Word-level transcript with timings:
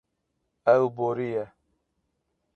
Ew 0.73 0.83
boriye. 0.95 1.43